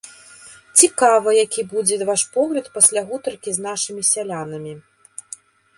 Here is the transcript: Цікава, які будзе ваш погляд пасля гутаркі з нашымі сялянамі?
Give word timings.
Цікава, 0.83 1.29
які 1.45 1.61
будзе 1.73 1.95
ваш 2.11 2.23
погляд 2.39 2.73
пасля 2.79 3.01
гутаркі 3.11 3.49
з 3.59 3.69
нашымі 3.69 4.01
сялянамі? 4.11 4.73